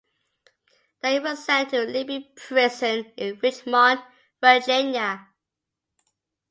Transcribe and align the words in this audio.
They 1.03 1.19
were 1.19 1.35
sent 1.35 1.69
to 1.69 1.81
Libby 1.85 2.31
Prison 2.35 3.13
in 3.17 3.37
Richmond, 3.43 4.01
Virginia. 4.43 5.27